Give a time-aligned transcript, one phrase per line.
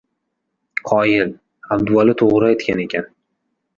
[0.91, 1.35] Qoyil!
[1.77, 3.11] Abduvali to‘g‘ri aytgan ekan!